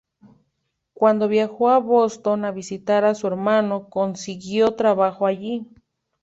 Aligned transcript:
Cuando 0.93 1.27
viajó 1.27 1.69
a 1.69 1.77
Boston 1.77 2.45
a 2.45 2.51
visitar 2.51 3.05
a 3.05 3.13
su 3.13 3.27
hermano, 3.27 3.87
consiguió 3.87 4.73
trabajo 4.73 5.27
allí. 5.27 5.67